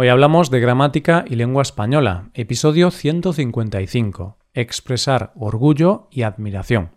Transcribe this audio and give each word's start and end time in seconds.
Hoy 0.00 0.06
hablamos 0.06 0.48
de 0.52 0.60
gramática 0.60 1.24
y 1.26 1.34
lengua 1.34 1.62
española, 1.62 2.30
episodio 2.32 2.92
155, 2.92 4.38
expresar 4.54 5.32
orgullo 5.34 6.06
y 6.12 6.22
admiración. 6.22 6.90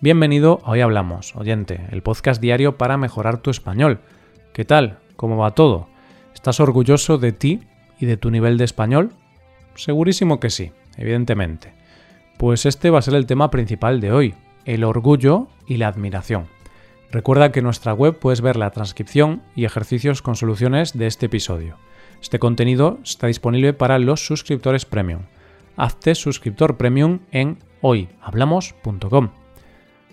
Bienvenido 0.00 0.60
a 0.64 0.70
Hoy 0.70 0.80
Hablamos, 0.80 1.36
oyente, 1.36 1.88
el 1.90 2.00
podcast 2.02 2.40
diario 2.40 2.78
para 2.78 2.96
mejorar 2.96 3.42
tu 3.42 3.50
español. 3.50 4.00
¿Qué 4.54 4.64
tal? 4.64 5.00
¿Cómo 5.16 5.36
va 5.36 5.50
todo? 5.50 5.86
¿Estás 6.32 6.60
orgulloso 6.60 7.18
de 7.18 7.32
ti 7.32 7.60
y 8.00 8.06
de 8.06 8.16
tu 8.16 8.30
nivel 8.30 8.56
de 8.56 8.64
español? 8.64 9.12
Segurísimo 9.74 10.40
que 10.40 10.48
sí, 10.48 10.72
evidentemente. 10.96 11.74
Pues 12.38 12.64
este 12.64 12.88
va 12.88 13.00
a 13.00 13.02
ser 13.02 13.16
el 13.16 13.26
tema 13.26 13.50
principal 13.50 14.00
de 14.00 14.12
hoy, 14.12 14.34
el 14.66 14.84
orgullo 14.84 15.48
y 15.66 15.78
la 15.78 15.88
admiración. 15.88 16.48
Recuerda 17.10 17.52
que 17.52 17.60
en 17.60 17.64
nuestra 17.64 17.94
web 17.94 18.18
puedes 18.18 18.40
ver 18.40 18.56
la 18.56 18.70
transcripción 18.70 19.42
y 19.54 19.64
ejercicios 19.64 20.20
con 20.20 20.36
soluciones 20.36 20.92
de 20.92 21.06
este 21.06 21.26
episodio. 21.26 21.78
Este 22.20 22.38
contenido 22.38 22.98
está 23.02 23.28
disponible 23.28 23.72
para 23.72 23.98
los 23.98 24.26
suscriptores 24.26 24.84
premium. 24.84 25.22
Hazte 25.76 26.14
suscriptor 26.14 26.76
premium 26.76 27.20
en 27.30 27.58
hoyhablamos.com. 27.80 29.30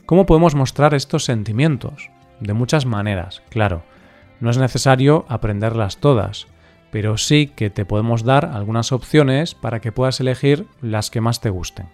¿Cómo 0.05 0.25
podemos 0.25 0.53
mostrar 0.53 0.93
estos 0.93 1.25
sentimientos? 1.25 2.09
De 2.39 2.53
muchas 2.53 2.85
maneras, 2.85 3.41
claro. 3.49 3.83
No 4.39 4.49
es 4.49 4.57
necesario 4.57 5.25
aprenderlas 5.29 5.97
todas, 5.97 6.47
pero 6.91 7.17
sí 7.17 7.47
que 7.47 7.69
te 7.69 7.85
podemos 7.85 8.23
dar 8.23 8.45
algunas 8.45 8.91
opciones 8.91 9.55
para 9.55 9.79
que 9.79 9.91
puedas 9.91 10.19
elegir 10.19 10.67
las 10.81 11.09
que 11.09 11.21
más 11.21 11.39
te 11.41 11.49
gusten. 11.49 11.87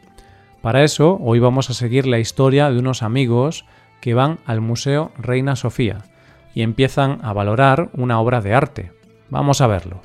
Para 0.61 0.83
eso, 0.83 1.17
hoy 1.21 1.39
vamos 1.39 1.69
a 1.69 1.73
seguir 1.73 2.05
la 2.05 2.19
historia 2.19 2.69
de 2.69 2.79
unos 2.79 3.01
amigos 3.01 3.65
que 4.01 4.13
van 4.13 4.39
al 4.45 4.59
Museo 4.59 5.11
Reina 5.17 5.55
Sofía 5.55 5.99
y 6.53 6.63
empiezan 6.63 7.19
a 7.23 7.31
valorar 7.31 7.89
una 7.93 8.19
obra 8.19 8.41
de 8.41 8.53
arte. 8.53 8.91
Vamos 9.29 9.61
a 9.61 9.67
verlo. 9.67 10.01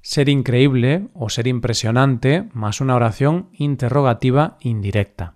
Ser 0.00 0.28
increíble 0.28 1.08
o 1.14 1.28
ser 1.28 1.46
impresionante 1.46 2.48
más 2.52 2.80
una 2.80 2.96
oración 2.96 3.50
interrogativa 3.52 4.56
indirecta. 4.60 5.35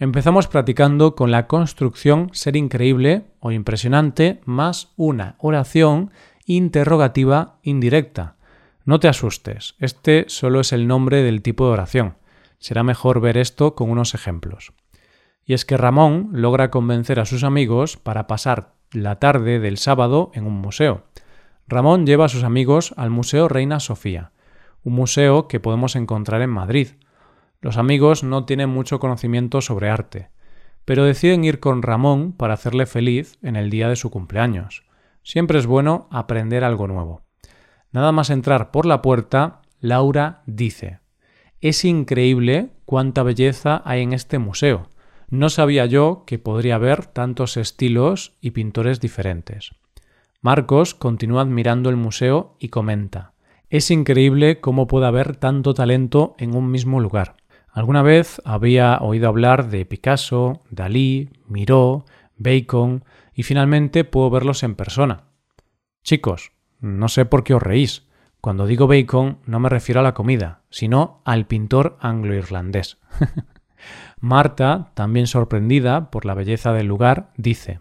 Empezamos 0.00 0.48
practicando 0.48 1.14
con 1.14 1.30
la 1.30 1.46
construcción 1.46 2.30
ser 2.32 2.56
increíble 2.56 3.26
o 3.38 3.52
impresionante 3.52 4.40
más 4.46 4.94
una 4.96 5.36
oración 5.38 6.10
interrogativa 6.46 7.58
indirecta. 7.62 8.36
No 8.86 8.98
te 8.98 9.08
asustes, 9.08 9.74
este 9.78 10.24
solo 10.28 10.60
es 10.60 10.72
el 10.72 10.88
nombre 10.88 11.22
del 11.22 11.42
tipo 11.42 11.66
de 11.66 11.72
oración. 11.72 12.14
Será 12.58 12.82
mejor 12.82 13.20
ver 13.20 13.36
esto 13.36 13.74
con 13.74 13.90
unos 13.90 14.14
ejemplos. 14.14 14.72
Y 15.44 15.52
es 15.52 15.66
que 15.66 15.76
Ramón 15.76 16.30
logra 16.32 16.70
convencer 16.70 17.20
a 17.20 17.26
sus 17.26 17.44
amigos 17.44 17.98
para 17.98 18.26
pasar 18.26 18.72
la 18.92 19.16
tarde 19.16 19.60
del 19.60 19.76
sábado 19.76 20.30
en 20.32 20.46
un 20.46 20.54
museo. 20.54 21.04
Ramón 21.68 22.06
lleva 22.06 22.24
a 22.24 22.30
sus 22.30 22.42
amigos 22.42 22.94
al 22.96 23.10
Museo 23.10 23.48
Reina 23.48 23.80
Sofía, 23.80 24.32
un 24.82 24.94
museo 24.94 25.46
que 25.46 25.60
podemos 25.60 25.94
encontrar 25.94 26.40
en 26.40 26.50
Madrid, 26.50 26.88
los 27.60 27.76
amigos 27.76 28.24
no 28.24 28.46
tienen 28.46 28.70
mucho 28.70 28.98
conocimiento 28.98 29.60
sobre 29.60 29.90
arte, 29.90 30.30
pero 30.84 31.04
deciden 31.04 31.44
ir 31.44 31.60
con 31.60 31.82
Ramón 31.82 32.32
para 32.32 32.54
hacerle 32.54 32.86
feliz 32.86 33.38
en 33.42 33.56
el 33.56 33.68
día 33.68 33.88
de 33.88 33.96
su 33.96 34.10
cumpleaños. 34.10 34.84
Siempre 35.22 35.58
es 35.58 35.66
bueno 35.66 36.08
aprender 36.10 36.64
algo 36.64 36.88
nuevo. 36.88 37.22
Nada 37.92 38.12
más 38.12 38.30
entrar 38.30 38.70
por 38.70 38.86
la 38.86 39.02
puerta, 39.02 39.60
Laura 39.80 40.42
dice 40.46 41.00
Es 41.60 41.84
increíble 41.84 42.70
cuánta 42.86 43.22
belleza 43.22 43.82
hay 43.84 44.02
en 44.02 44.14
este 44.14 44.38
museo. 44.38 44.88
No 45.28 45.50
sabía 45.50 45.86
yo 45.86 46.24
que 46.26 46.38
podría 46.38 46.76
haber 46.76 47.06
tantos 47.06 47.56
estilos 47.56 48.36
y 48.40 48.52
pintores 48.52 49.00
diferentes. 49.00 49.72
Marcos 50.40 50.94
continúa 50.94 51.42
admirando 51.42 51.90
el 51.90 51.96
museo 51.96 52.56
y 52.58 52.68
comenta 52.68 53.34
Es 53.68 53.90
increíble 53.90 54.60
cómo 54.60 54.86
puede 54.86 55.06
haber 55.06 55.36
tanto 55.36 55.74
talento 55.74 56.34
en 56.38 56.56
un 56.56 56.70
mismo 56.70 57.00
lugar. 57.00 57.39
Alguna 57.80 58.02
vez 58.02 58.42
había 58.44 58.98
oído 58.98 59.26
hablar 59.26 59.70
de 59.70 59.86
Picasso, 59.86 60.60
Dalí, 60.68 61.30
Miró, 61.48 62.04
Bacon 62.36 63.06
y 63.34 63.42
finalmente 63.42 64.04
puedo 64.04 64.28
verlos 64.28 64.62
en 64.64 64.74
persona. 64.74 65.24
Chicos, 66.04 66.52
no 66.80 67.08
sé 67.08 67.24
por 67.24 67.42
qué 67.42 67.54
os 67.54 67.62
reís. 67.62 68.06
Cuando 68.42 68.66
digo 68.66 68.86
bacon 68.86 69.38
no 69.46 69.60
me 69.60 69.70
refiero 69.70 70.00
a 70.00 70.02
la 70.02 70.12
comida, 70.12 70.60
sino 70.68 71.22
al 71.24 71.46
pintor 71.46 71.96
anglo-irlandés. 72.02 72.98
Marta, 74.20 74.90
también 74.92 75.26
sorprendida 75.26 76.10
por 76.10 76.26
la 76.26 76.34
belleza 76.34 76.74
del 76.74 76.86
lugar, 76.86 77.30
dice 77.38 77.80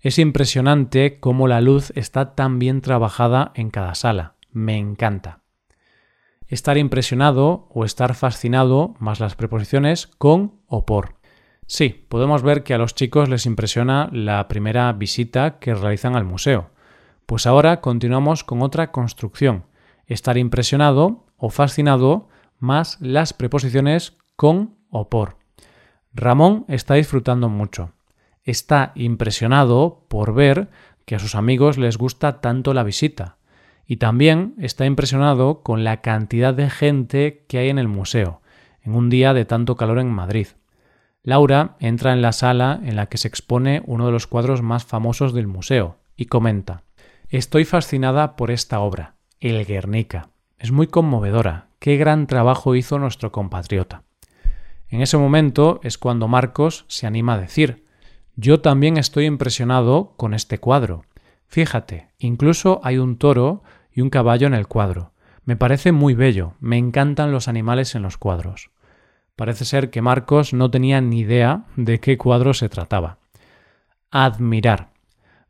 Es 0.00 0.18
impresionante 0.18 1.20
cómo 1.20 1.48
la 1.48 1.62
luz 1.62 1.90
está 1.96 2.34
tan 2.34 2.58
bien 2.58 2.82
trabajada 2.82 3.52
en 3.54 3.70
cada 3.70 3.94
sala. 3.94 4.34
Me 4.52 4.76
encanta 4.76 5.40
estar 6.48 6.78
impresionado 6.78 7.68
o 7.70 7.84
estar 7.84 8.14
fascinado 8.14 8.94
más 8.98 9.20
las 9.20 9.36
preposiciones 9.36 10.06
con 10.06 10.54
o 10.66 10.86
por. 10.86 11.14
Sí, 11.66 12.06
podemos 12.08 12.42
ver 12.42 12.62
que 12.62 12.72
a 12.72 12.78
los 12.78 12.94
chicos 12.94 13.28
les 13.28 13.44
impresiona 13.44 14.08
la 14.10 14.48
primera 14.48 14.90
visita 14.94 15.58
que 15.58 15.74
realizan 15.74 16.16
al 16.16 16.24
museo. 16.24 16.70
Pues 17.26 17.46
ahora 17.46 17.82
continuamos 17.82 18.42
con 18.42 18.62
otra 18.62 18.90
construcción, 18.90 19.66
estar 20.06 20.38
impresionado 20.38 21.26
o 21.36 21.50
fascinado 21.50 22.28
más 22.58 22.98
las 23.00 23.34
preposiciones 23.34 24.16
con 24.34 24.76
o 24.90 25.10
por. 25.10 25.36
Ramón 26.14 26.64
está 26.68 26.94
disfrutando 26.94 27.50
mucho. 27.50 27.92
Está 28.42 28.92
impresionado 28.94 30.06
por 30.08 30.32
ver 30.32 30.70
que 31.04 31.14
a 31.14 31.18
sus 31.18 31.34
amigos 31.34 31.76
les 31.76 31.98
gusta 31.98 32.40
tanto 32.40 32.72
la 32.72 32.82
visita 32.82 33.37
y 33.90 33.96
también 33.96 34.54
está 34.58 34.84
impresionado 34.84 35.62
con 35.62 35.82
la 35.82 36.02
cantidad 36.02 36.52
de 36.52 36.68
gente 36.68 37.46
que 37.48 37.56
hay 37.56 37.70
en 37.70 37.78
el 37.78 37.88
museo, 37.88 38.42
en 38.82 38.94
un 38.94 39.08
día 39.08 39.32
de 39.32 39.46
tanto 39.46 39.76
calor 39.76 39.98
en 39.98 40.12
Madrid. 40.12 40.48
Laura 41.22 41.76
entra 41.80 42.12
en 42.12 42.20
la 42.20 42.32
sala 42.32 42.80
en 42.84 42.96
la 42.96 43.06
que 43.06 43.16
se 43.16 43.28
expone 43.28 43.82
uno 43.86 44.04
de 44.04 44.12
los 44.12 44.26
cuadros 44.26 44.60
más 44.60 44.84
famosos 44.84 45.32
del 45.32 45.46
museo 45.46 45.96
y 46.16 46.26
comenta 46.26 46.84
Estoy 47.30 47.64
fascinada 47.64 48.36
por 48.36 48.50
esta 48.50 48.80
obra, 48.80 49.16
El 49.40 49.64
Guernica. 49.64 50.30
Es 50.58 50.70
muy 50.70 50.86
conmovedora. 50.86 51.68
Qué 51.78 51.96
gran 51.96 52.26
trabajo 52.26 52.74
hizo 52.74 52.98
nuestro 52.98 53.32
compatriota. 53.32 54.02
En 54.88 55.00
ese 55.00 55.16
momento 55.16 55.80
es 55.82 55.96
cuando 55.96 56.28
Marcos 56.28 56.84
se 56.88 57.06
anima 57.06 57.34
a 57.34 57.40
decir 57.40 57.84
Yo 58.36 58.60
también 58.60 58.98
estoy 58.98 59.24
impresionado 59.24 60.14
con 60.16 60.34
este 60.34 60.58
cuadro. 60.58 61.04
Fíjate, 61.46 62.08
incluso 62.18 62.80
hay 62.84 62.98
un 62.98 63.16
toro 63.16 63.62
y 63.98 64.00
un 64.00 64.10
caballo 64.10 64.46
en 64.46 64.54
el 64.54 64.68
cuadro. 64.68 65.10
Me 65.44 65.56
parece 65.56 65.90
muy 65.90 66.14
bello, 66.14 66.54
me 66.60 66.76
encantan 66.76 67.32
los 67.32 67.48
animales 67.48 67.96
en 67.96 68.02
los 68.02 68.16
cuadros. 68.16 68.70
Parece 69.34 69.64
ser 69.64 69.90
que 69.90 70.02
Marcos 70.02 70.54
no 70.54 70.70
tenía 70.70 71.00
ni 71.00 71.18
idea 71.18 71.64
de 71.74 71.98
qué 71.98 72.16
cuadro 72.16 72.54
se 72.54 72.68
trataba. 72.68 73.18
Admirar. 74.12 74.92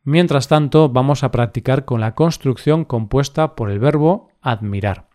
Mientras 0.03 0.49
tanto, 0.49 0.89
vamos 0.89 1.25
a 1.25 1.31
practicar 1.31 1.85
con 1.85 2.01
la 2.01 2.15
construcción 2.15 2.87
compuesta 2.87 3.55
por 3.55 3.71
el 3.71 3.81
verbo 3.81 4.31
admirar. 4.41 5.11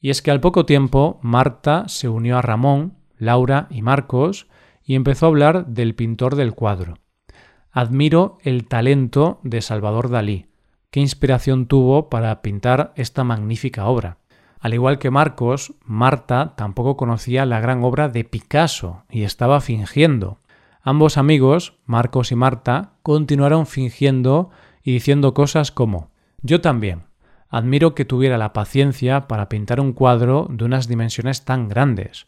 Y 0.00 0.10
es 0.10 0.20
que 0.20 0.32
al 0.32 0.40
poco 0.40 0.66
tiempo 0.66 1.20
Marta 1.22 1.84
se 1.86 2.08
unió 2.08 2.36
a 2.36 2.42
Ramón, 2.42 2.96
Laura 3.16 3.68
y 3.70 3.80
Marcos 3.82 4.48
y 4.82 4.96
empezó 4.96 5.26
a 5.26 5.28
hablar 5.28 5.66
del 5.66 5.94
pintor 5.94 6.34
del 6.34 6.54
cuadro. 6.54 6.94
Admiro 7.70 8.38
el 8.42 8.66
talento 8.66 9.38
de 9.44 9.60
Salvador 9.60 10.10
Dalí, 10.10 10.49
qué 10.90 11.00
inspiración 11.00 11.66
tuvo 11.66 12.08
para 12.08 12.42
pintar 12.42 12.92
esta 12.96 13.24
magnífica 13.24 13.86
obra. 13.86 14.18
Al 14.60 14.74
igual 14.74 14.98
que 14.98 15.10
Marcos, 15.10 15.74
Marta 15.84 16.54
tampoco 16.56 16.96
conocía 16.96 17.46
la 17.46 17.60
gran 17.60 17.82
obra 17.82 18.08
de 18.08 18.24
Picasso 18.24 19.04
y 19.08 19.22
estaba 19.22 19.60
fingiendo. 19.60 20.38
Ambos 20.82 21.16
amigos, 21.16 21.78
Marcos 21.86 22.32
y 22.32 22.36
Marta, 22.36 22.92
continuaron 23.02 23.66
fingiendo 23.66 24.50
y 24.82 24.92
diciendo 24.92 25.32
cosas 25.32 25.70
como 25.70 26.10
Yo 26.42 26.60
también. 26.60 27.04
Admiro 27.48 27.94
que 27.94 28.04
tuviera 28.04 28.38
la 28.38 28.52
paciencia 28.52 29.26
para 29.26 29.48
pintar 29.48 29.80
un 29.80 29.92
cuadro 29.92 30.46
de 30.50 30.64
unas 30.64 30.88
dimensiones 30.88 31.44
tan 31.44 31.68
grandes. 31.68 32.26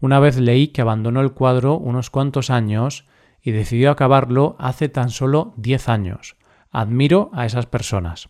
Una 0.00 0.20
vez 0.20 0.38
leí 0.38 0.68
que 0.68 0.82
abandonó 0.82 1.20
el 1.20 1.32
cuadro 1.32 1.76
unos 1.76 2.10
cuantos 2.10 2.50
años 2.50 3.06
y 3.42 3.52
decidió 3.52 3.90
acabarlo 3.90 4.56
hace 4.58 4.88
tan 4.88 5.10
solo 5.10 5.54
diez 5.56 5.88
años. 5.88 6.37
Admiro 6.70 7.30
a 7.32 7.46
esas 7.46 7.66
personas. 7.66 8.28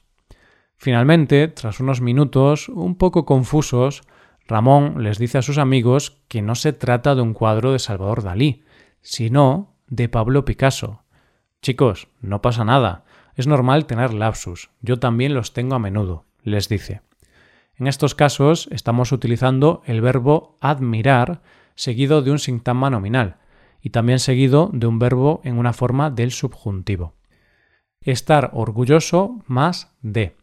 Finalmente, 0.76 1.48
tras 1.48 1.80
unos 1.80 2.00
minutos 2.00 2.68
un 2.68 2.94
poco 2.94 3.24
confusos, 3.24 4.02
Ramón 4.46 5.02
les 5.02 5.18
dice 5.18 5.38
a 5.38 5.42
sus 5.42 5.58
amigos 5.58 6.22
que 6.28 6.40
no 6.40 6.54
se 6.54 6.72
trata 6.72 7.14
de 7.14 7.20
un 7.20 7.34
cuadro 7.34 7.72
de 7.72 7.78
Salvador 7.78 8.22
Dalí, 8.22 8.62
sino 9.02 9.74
de 9.88 10.08
Pablo 10.08 10.44
Picasso. 10.44 11.02
Chicos, 11.60 12.08
no 12.20 12.40
pasa 12.40 12.64
nada, 12.64 13.04
es 13.34 13.46
normal 13.46 13.86
tener 13.86 14.14
lapsus, 14.14 14.70
yo 14.80 14.98
también 14.98 15.34
los 15.34 15.52
tengo 15.52 15.74
a 15.74 15.78
menudo, 15.78 16.24
les 16.42 16.68
dice. 16.68 17.02
En 17.76 17.86
estos 17.86 18.14
casos 18.14 18.68
estamos 18.72 19.12
utilizando 19.12 19.82
el 19.84 20.00
verbo 20.00 20.56
admirar 20.60 21.42
seguido 21.74 22.22
de 22.22 22.30
un 22.30 22.38
sintagma 22.38 22.90
nominal 22.90 23.36
y 23.80 23.90
también 23.90 24.18
seguido 24.18 24.70
de 24.72 24.86
un 24.86 24.98
verbo 24.98 25.40
en 25.44 25.58
una 25.58 25.72
forma 25.72 26.10
del 26.10 26.32
subjuntivo. 26.32 27.14
Estar 28.08 28.52
orgulloso 28.54 29.42
más 29.48 29.92
de. 30.00 30.34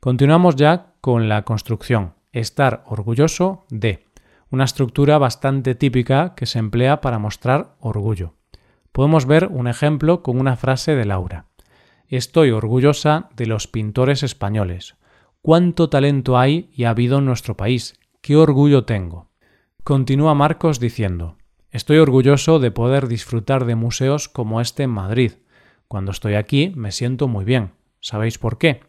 Continuamos 0.00 0.56
ya 0.56 0.94
con 1.02 1.28
la 1.28 1.42
construcción. 1.42 2.14
Estar 2.32 2.82
orgulloso 2.86 3.66
de. 3.68 4.06
Una 4.48 4.64
estructura 4.64 5.18
bastante 5.18 5.74
típica 5.74 6.34
que 6.34 6.46
se 6.46 6.58
emplea 6.58 7.02
para 7.02 7.18
mostrar 7.18 7.76
orgullo. 7.78 8.36
Podemos 8.90 9.26
ver 9.26 9.48
un 9.48 9.68
ejemplo 9.68 10.22
con 10.22 10.40
una 10.40 10.56
frase 10.56 10.94
de 10.94 11.04
Laura. 11.04 11.44
Estoy 12.08 12.52
orgullosa 12.52 13.28
de 13.36 13.44
los 13.44 13.66
pintores 13.66 14.22
españoles. 14.22 14.96
Cuánto 15.42 15.90
talento 15.90 16.38
hay 16.38 16.70
y 16.72 16.84
ha 16.84 16.90
habido 16.90 17.18
en 17.18 17.26
nuestro 17.26 17.54
país. 17.54 18.00
Qué 18.22 18.34
orgullo 18.34 18.86
tengo. 18.86 19.28
Continúa 19.84 20.34
Marcos 20.34 20.80
diciendo, 20.80 21.36
Estoy 21.70 21.98
orgulloso 21.98 22.60
de 22.60 22.70
poder 22.70 23.08
disfrutar 23.08 23.66
de 23.66 23.74
museos 23.74 24.30
como 24.30 24.62
este 24.62 24.84
en 24.84 24.90
Madrid. 24.90 25.32
Cuando 25.90 26.12
estoy 26.12 26.34
aquí 26.34 26.72
me 26.76 26.92
siento 26.92 27.26
muy 27.26 27.44
bien. 27.44 27.72
¿Sabéis 27.98 28.38
por 28.38 28.58
qué? 28.58 28.82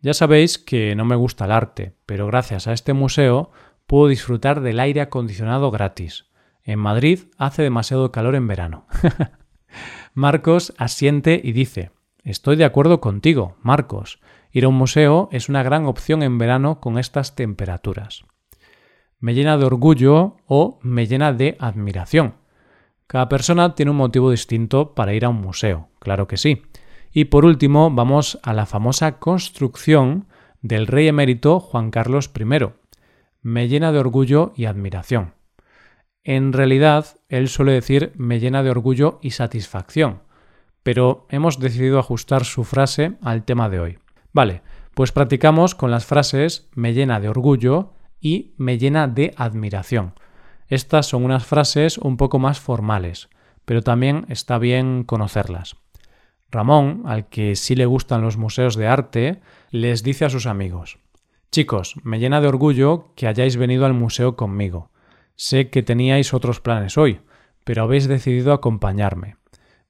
Ya 0.00 0.14
sabéis 0.14 0.56
que 0.56 0.94
no 0.94 1.04
me 1.04 1.16
gusta 1.16 1.46
el 1.46 1.50
arte, 1.50 1.96
pero 2.06 2.28
gracias 2.28 2.68
a 2.68 2.72
este 2.72 2.92
museo 2.92 3.50
puedo 3.88 4.06
disfrutar 4.06 4.60
del 4.60 4.78
aire 4.78 5.00
acondicionado 5.00 5.72
gratis. 5.72 6.26
En 6.62 6.78
Madrid 6.78 7.22
hace 7.38 7.64
demasiado 7.64 8.12
calor 8.12 8.36
en 8.36 8.46
verano. 8.46 8.86
Marcos 10.14 10.72
asiente 10.78 11.40
y 11.42 11.50
dice, 11.50 11.90
Estoy 12.22 12.54
de 12.54 12.64
acuerdo 12.64 13.00
contigo, 13.00 13.56
Marcos. 13.60 14.20
Ir 14.52 14.66
a 14.66 14.68
un 14.68 14.76
museo 14.76 15.28
es 15.32 15.48
una 15.48 15.64
gran 15.64 15.86
opción 15.86 16.22
en 16.22 16.38
verano 16.38 16.80
con 16.80 17.00
estas 17.00 17.34
temperaturas. 17.34 18.26
Me 19.18 19.34
llena 19.34 19.58
de 19.58 19.64
orgullo 19.64 20.36
o 20.46 20.78
me 20.82 21.08
llena 21.08 21.32
de 21.32 21.56
admiración. 21.58 22.36
Cada 23.06 23.28
persona 23.28 23.74
tiene 23.74 23.90
un 23.90 23.98
motivo 23.98 24.30
distinto 24.30 24.94
para 24.94 25.14
ir 25.14 25.24
a 25.24 25.28
un 25.28 25.40
museo, 25.40 25.88
claro 25.98 26.26
que 26.26 26.36
sí. 26.36 26.62
Y 27.12 27.26
por 27.26 27.44
último, 27.44 27.90
vamos 27.90 28.38
a 28.42 28.52
la 28.52 28.66
famosa 28.66 29.18
construcción 29.18 30.26
del 30.62 30.86
rey 30.86 31.08
emérito 31.08 31.60
Juan 31.60 31.90
Carlos 31.90 32.30
I. 32.38 32.44
Me 33.42 33.68
llena 33.68 33.92
de 33.92 33.98
orgullo 33.98 34.52
y 34.56 34.64
admiración. 34.64 35.34
En 36.24 36.54
realidad, 36.54 37.20
él 37.28 37.48
suele 37.48 37.72
decir 37.72 38.12
me 38.16 38.40
llena 38.40 38.62
de 38.62 38.70
orgullo 38.70 39.18
y 39.20 39.32
satisfacción, 39.32 40.22
pero 40.82 41.26
hemos 41.28 41.60
decidido 41.60 41.98
ajustar 41.98 42.44
su 42.44 42.64
frase 42.64 43.18
al 43.20 43.44
tema 43.44 43.68
de 43.68 43.80
hoy. 43.80 43.98
Vale, 44.32 44.62
pues 44.94 45.12
practicamos 45.12 45.74
con 45.74 45.90
las 45.90 46.06
frases 46.06 46.68
me 46.74 46.94
llena 46.94 47.20
de 47.20 47.28
orgullo 47.28 47.92
y 48.20 48.54
me 48.56 48.78
llena 48.78 49.06
de 49.06 49.34
admiración. 49.36 50.14
Estas 50.68 51.06
son 51.06 51.24
unas 51.24 51.44
frases 51.44 51.98
un 51.98 52.16
poco 52.16 52.38
más 52.38 52.60
formales, 52.60 53.28
pero 53.64 53.82
también 53.82 54.26
está 54.28 54.58
bien 54.58 55.04
conocerlas. 55.04 55.76
Ramón, 56.50 57.02
al 57.06 57.28
que 57.28 57.56
sí 57.56 57.74
le 57.74 57.86
gustan 57.86 58.22
los 58.22 58.36
museos 58.36 58.76
de 58.76 58.86
arte, 58.86 59.40
les 59.70 60.02
dice 60.02 60.24
a 60.24 60.30
sus 60.30 60.46
amigos 60.46 60.98
Chicos, 61.50 61.94
me 62.02 62.18
llena 62.18 62.40
de 62.40 62.48
orgullo 62.48 63.12
que 63.14 63.28
hayáis 63.28 63.56
venido 63.56 63.86
al 63.86 63.94
museo 63.94 64.34
conmigo. 64.36 64.90
Sé 65.36 65.70
que 65.70 65.82
teníais 65.82 66.34
otros 66.34 66.60
planes 66.60 66.98
hoy, 66.98 67.20
pero 67.62 67.84
habéis 67.84 68.08
decidido 68.08 68.52
acompañarme. 68.52 69.36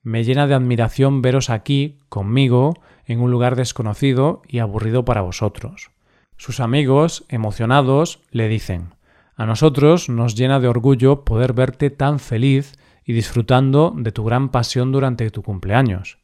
Me 0.03 0.25
llena 0.25 0.47
de 0.47 0.55
admiración 0.55 1.23
veros 1.23 1.49
aquí, 1.49 1.99
conmigo, 2.11 2.75
en 3.07 3.21
un 3.21 3.31
lugar 3.31 3.57
desconocido 3.57 4.43
y 4.47 4.59
aburrido 4.59 5.05
para 5.07 5.23
vosotros. 5.23 5.91
Sus 6.37 6.61
amigos, 6.61 7.25
emocionados, 7.29 8.21
le 8.31 8.49
dicen 8.49 8.94
A 9.37 9.47
nosotros 9.47 10.09
nos 10.09 10.37
llena 10.37 10.61
de 10.61 10.69
orgullo 10.69 11.25
poder 11.25 11.53
verte 11.55 11.91
tan 11.91 12.21
feliz 12.21 12.79
y 13.05 13.13
disfrutando 13.13 13.93
de 13.97 14.13
tu 14.13 14.25
gran 14.25 14.49
pasión 14.51 14.93
durante 14.93 15.31
tu 15.31 15.43
cumpleaños. 15.43 16.19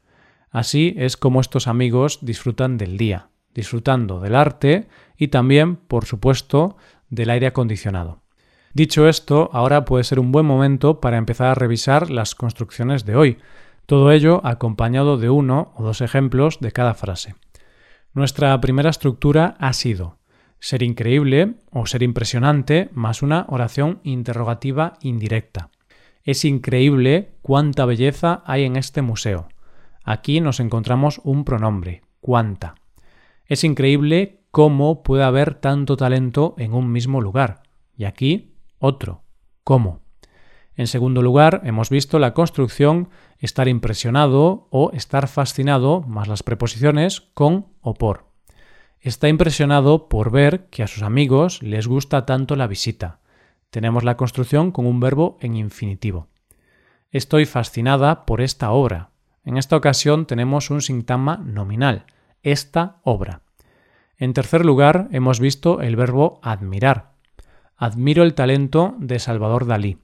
Así 0.51 0.95
es 0.97 1.17
como 1.17 1.41
estos 1.41 1.67
amigos 1.67 2.19
disfrutan 2.23 2.79
del 2.79 2.97
día, 2.97 3.29
disfrutando 3.55 4.21
del 4.21 4.35
arte 4.35 4.89
y 5.17 5.29
también, 5.29 5.77
por 5.77 6.05
supuesto, 6.05 6.77
del 7.09 7.31
aire 7.31 7.49
acondicionado. 7.49 8.23
Dicho 8.73 9.09
esto, 9.09 9.51
ahora 9.53 9.85
puede 9.85 10.05
ser 10.05 10.21
un 10.21 10.31
buen 10.31 10.47
momento 10.47 11.01
para 11.01 11.19
empezar 11.19 11.49
a 11.49 11.55
revisar 11.55 12.11
las 12.11 12.37
construcciones 12.37 13.05
de 13.05 13.17
hoy, 13.17 13.39
todo 13.87 14.13
ello 14.13 14.41
acompañado 14.45 15.19
de 15.19 15.31
uno 15.31 15.73
o 15.77 15.83
dos 15.83 16.01
ejemplos 16.01 16.61
de 16.61 16.71
cada 16.71 16.95
frase. 16.95 17.35
Nuestra 18.15 18.61
primera 18.61 18.91
estructura 18.91 19.57
ha 19.59 19.73
sido 19.73 20.20
ser 20.61 20.83
increíble 20.83 21.55
o 21.73 21.87
ser 21.87 22.03
impresionante 22.03 22.91
más 22.93 23.23
una 23.23 23.47
oración 23.49 24.01
interrogativa 24.05 24.95
indirecta. 25.01 25.71
Es 26.23 26.45
increíble 26.45 27.33
cuánta 27.43 27.87
belleza 27.87 28.43
hay 28.47 28.65
en 28.65 28.77
este 28.77 29.03
museo. 29.03 29.49
Aquí 30.05 30.41
nos 30.41 30.61
encontramos 30.61 31.21
un 31.25 31.45
pronombre, 31.45 32.03
cuánta. 32.21 32.75
Es 33.47 33.65
increíble 33.65 34.43
cómo 34.51 35.03
puede 35.03 35.25
haber 35.25 35.55
tanto 35.55 35.97
talento 35.97 36.55
en 36.59 36.75
un 36.75 36.93
mismo 36.93 37.21
lugar. 37.21 37.63
Y 37.97 38.05
aquí 38.05 38.55
otro, 38.79 39.25
cómo. 39.65 40.01
En 40.77 40.87
segundo 40.87 41.23
lugar, 41.23 41.63
hemos 41.65 41.91
visto 41.91 42.19
la 42.19 42.33
construcción 42.33 43.09
estar 43.39 43.69
impresionado 43.69 44.69
o 44.71 44.93
estar 44.93 45.29
fascinado, 45.29 46.03
más 46.03 46.29
las 46.29 46.43
preposiciones 46.43 47.21
con 47.21 47.67
o 47.81 47.95
por. 47.95 48.30
Está 49.01 49.29
impresionado 49.29 50.09
por 50.09 50.31
ver 50.31 50.67
que 50.67 50.83
a 50.83 50.87
sus 50.87 51.03
amigos 51.03 51.63
les 51.63 51.87
gusta 51.87 52.27
tanto 52.27 52.57
la 52.57 52.67
visita. 52.67 53.21
Tenemos 53.71 54.05
la 54.05 54.17
construcción 54.17 54.73
con 54.73 54.87
un 54.87 55.01
verbo 55.01 55.39
en 55.41 55.57
infinitivo. 55.57 56.29
Estoy 57.11 57.47
fascinada 57.47 58.27
por 58.27 58.41
esta 58.41 58.71
obra. 58.71 59.11
En 59.45 59.57
esta 59.57 59.77
ocasión 59.77 60.27
tenemos 60.27 60.71
un 60.71 60.83
sintagma 60.83 61.39
nominal, 61.39 62.05
esta 62.43 62.99
obra. 63.03 63.43
En 64.19 64.35
tercer 64.35 64.67
lugar, 64.67 65.09
hemos 65.13 65.41
visto 65.41 65.81
el 65.81 65.97
verbo 65.97 66.39
admirar. 66.43 67.13
Admiro 67.77 68.23
el 68.23 68.35
talento 68.35 68.95
de 68.99 69.19
Salvador 69.19 69.67
Dalí 69.67 69.99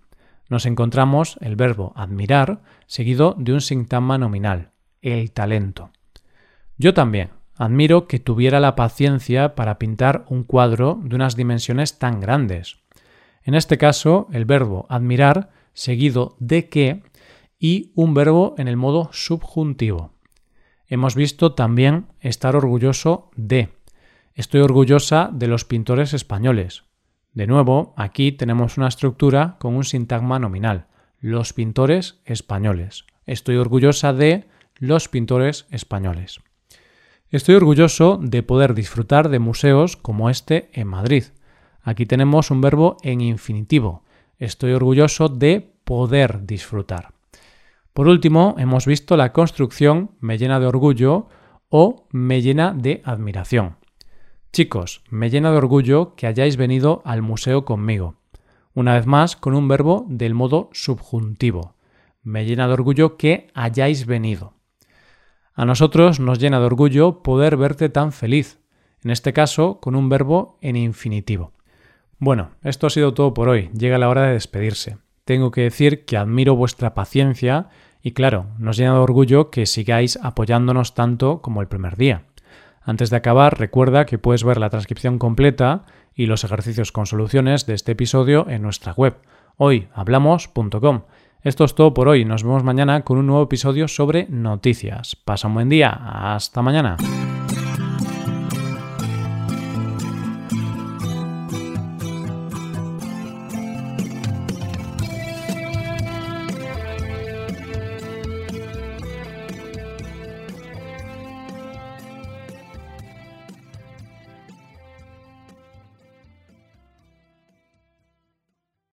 nos 0.48 0.66
encontramos 0.66 1.38
el 1.40 1.56
verbo 1.56 1.92
admirar 1.96 2.60
seguido 2.86 3.34
de 3.38 3.52
un 3.52 3.60
sintagma 3.60 4.18
nominal, 4.18 4.70
el 5.02 5.32
talento. 5.32 5.90
Yo 6.78 6.94
también 6.94 7.30
admiro 7.56 8.06
que 8.06 8.18
tuviera 8.18 8.60
la 8.60 8.76
paciencia 8.76 9.54
para 9.54 9.78
pintar 9.78 10.24
un 10.28 10.44
cuadro 10.44 11.00
de 11.02 11.16
unas 11.16 11.36
dimensiones 11.36 11.98
tan 11.98 12.20
grandes. 12.20 12.78
En 13.42 13.54
este 13.54 13.78
caso, 13.78 14.28
el 14.32 14.44
verbo 14.44 14.86
admirar 14.88 15.50
seguido 15.72 16.36
de 16.38 16.68
que 16.68 17.02
y 17.58 17.92
un 17.94 18.14
verbo 18.14 18.54
en 18.58 18.68
el 18.68 18.76
modo 18.76 19.08
subjuntivo. 19.12 20.12
Hemos 20.88 21.14
visto 21.14 21.54
también 21.54 22.06
estar 22.20 22.54
orgulloso 22.54 23.30
de. 23.36 23.70
Estoy 24.34 24.60
orgullosa 24.60 25.30
de 25.32 25.46
los 25.46 25.64
pintores 25.64 26.12
españoles. 26.14 26.84
De 27.32 27.46
nuevo, 27.46 27.94
aquí 27.96 28.32
tenemos 28.32 28.78
una 28.78 28.88
estructura 28.88 29.56
con 29.58 29.74
un 29.74 29.84
sintagma 29.84 30.38
nominal, 30.38 30.86
los 31.20 31.52
pintores 31.52 32.20
españoles. 32.24 33.04
Estoy 33.26 33.56
orgullosa 33.56 34.12
de 34.12 34.48
los 34.78 35.08
pintores 35.08 35.66
españoles. 35.70 36.40
Estoy 37.30 37.56
orgulloso 37.56 38.20
de 38.22 38.44
poder 38.44 38.72
disfrutar 38.72 39.28
de 39.30 39.40
museos 39.40 39.96
como 39.96 40.30
este 40.30 40.70
en 40.72 40.86
Madrid. 40.86 41.24
Aquí 41.82 42.06
tenemos 42.06 42.52
un 42.52 42.60
verbo 42.60 42.98
en 43.02 43.20
infinitivo. 43.20 44.04
Estoy 44.38 44.72
orgulloso 44.72 45.28
de 45.28 45.72
poder 45.82 46.46
disfrutar. 46.46 47.14
Por 47.92 48.06
último, 48.06 48.54
hemos 48.58 48.86
visto 48.86 49.16
la 49.16 49.32
construcción 49.32 50.12
me 50.20 50.38
llena 50.38 50.60
de 50.60 50.66
orgullo 50.66 51.26
o 51.68 52.06
me 52.12 52.42
llena 52.42 52.72
de 52.72 53.02
admiración. 53.04 53.76
Chicos, 54.52 55.02
me 55.10 55.28
llena 55.28 55.50
de 55.50 55.56
orgullo 55.56 56.14
que 56.14 56.28
hayáis 56.28 56.56
venido 56.56 57.02
al 57.04 57.22
museo 57.22 57.64
conmigo. 57.64 58.14
Una 58.72 58.94
vez 58.94 59.06
más, 59.06 59.34
con 59.34 59.54
un 59.54 59.66
verbo 59.66 60.06
del 60.08 60.34
modo 60.34 60.70
subjuntivo. 60.72 61.74
Me 62.22 62.44
llena 62.44 62.68
de 62.68 62.74
orgullo 62.74 63.16
que 63.16 63.48
hayáis 63.54 64.06
venido. 64.06 64.55
A 65.56 65.64
nosotros 65.64 66.20
nos 66.20 66.38
llena 66.38 66.60
de 66.60 66.66
orgullo 66.66 67.22
poder 67.22 67.56
verte 67.56 67.88
tan 67.88 68.12
feliz, 68.12 68.60
en 69.02 69.10
este 69.10 69.32
caso 69.32 69.80
con 69.80 69.94
un 69.94 70.10
verbo 70.10 70.58
en 70.60 70.76
infinitivo. 70.76 71.54
Bueno, 72.18 72.50
esto 72.62 72.86
ha 72.86 72.90
sido 72.90 73.14
todo 73.14 73.32
por 73.32 73.48
hoy, 73.48 73.70
llega 73.72 73.96
la 73.96 74.10
hora 74.10 74.24
de 74.24 74.34
despedirse. 74.34 74.98
Tengo 75.24 75.50
que 75.50 75.62
decir 75.62 76.04
que 76.04 76.18
admiro 76.18 76.54
vuestra 76.54 76.92
paciencia 76.92 77.70
y 78.02 78.12
claro, 78.12 78.48
nos 78.58 78.76
llena 78.76 78.92
de 78.92 78.98
orgullo 78.98 79.50
que 79.50 79.64
sigáis 79.64 80.18
apoyándonos 80.22 80.94
tanto 80.94 81.40
como 81.40 81.62
el 81.62 81.68
primer 81.68 81.96
día. 81.96 82.24
Antes 82.82 83.08
de 83.08 83.16
acabar, 83.16 83.58
recuerda 83.58 84.04
que 84.04 84.18
puedes 84.18 84.44
ver 84.44 84.58
la 84.58 84.68
transcripción 84.68 85.18
completa 85.18 85.86
y 86.14 86.26
los 86.26 86.44
ejercicios 86.44 86.92
con 86.92 87.06
soluciones 87.06 87.64
de 87.64 87.72
este 87.72 87.92
episodio 87.92 88.46
en 88.50 88.60
nuestra 88.60 88.92
web 88.92 89.16
hoyhablamos.com. 89.56 91.02
Esto 91.46 91.62
es 91.62 91.76
todo 91.76 91.94
por 91.94 92.08
hoy. 92.08 92.24
Nos 92.24 92.42
vemos 92.42 92.64
mañana 92.64 93.02
con 93.02 93.18
un 93.18 93.28
nuevo 93.28 93.44
episodio 93.44 93.86
sobre 93.86 94.26
noticias. 94.28 95.14
Pasa 95.14 95.46
un 95.46 95.54
buen 95.54 95.68
día. 95.68 95.90
Hasta 96.34 96.60
mañana. 96.60 96.96